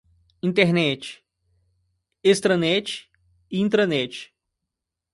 [0.47, 1.05] Internet,
[2.31, 2.89] extranet
[3.53, 4.15] e intranet